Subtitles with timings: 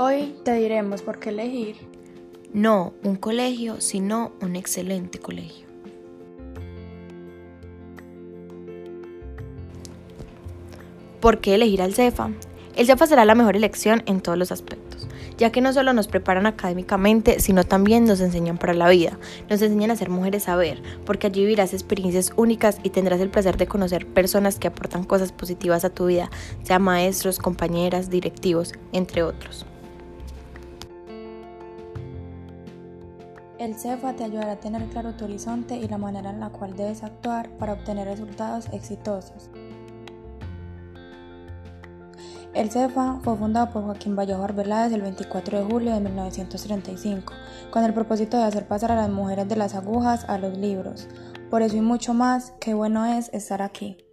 [0.00, 1.74] Hoy te diremos por qué elegir.
[2.52, 5.66] No un colegio, sino un excelente colegio.
[11.18, 12.30] ¿Por qué elegir al CEFA?
[12.76, 16.06] El CEFA será la mejor elección en todos los aspectos, ya que no solo nos
[16.06, 19.18] preparan académicamente, sino también nos enseñan para la vida,
[19.50, 23.30] nos enseñan a ser mujeres a ver, porque allí vivirás experiencias únicas y tendrás el
[23.30, 26.30] placer de conocer personas que aportan cosas positivas a tu vida,
[26.62, 29.66] sea maestros, compañeras, directivos, entre otros.
[33.58, 36.76] El CEFA te ayudará a tener claro tu horizonte y la manera en la cual
[36.76, 39.50] debes actuar para obtener resultados exitosos.
[42.54, 47.32] El CEFA fue fundado por Joaquín Vallejo Arbeláez el 24 de julio de 1935,
[47.72, 51.08] con el propósito de hacer pasar a las mujeres de las agujas a los libros.
[51.50, 54.07] Por eso y mucho más, qué bueno es estar aquí.